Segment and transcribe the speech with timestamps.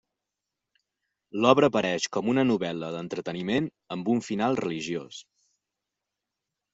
[1.41, 3.67] L’obra apareix com una novel·la d’entreteniment
[3.97, 5.21] amb un final religiós.